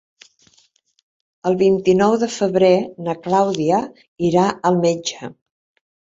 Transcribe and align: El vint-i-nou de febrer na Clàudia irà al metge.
El 1.49 1.57
vint-i-nou 1.57 2.15
de 2.23 2.29
febrer 2.35 2.71
na 3.07 3.15
Clàudia 3.27 3.81
irà 4.31 4.47
al 4.71 4.79
metge. 4.87 5.29